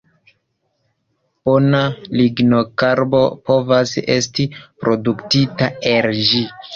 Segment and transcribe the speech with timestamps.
[1.49, 1.81] Bona
[2.21, 3.19] lignokarbo
[3.49, 4.47] povas esti
[4.85, 6.43] produktita el ĝi.